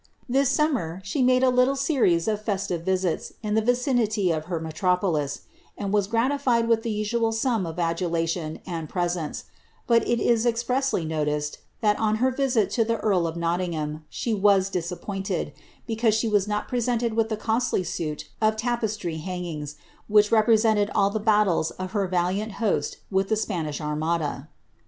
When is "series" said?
1.75-2.27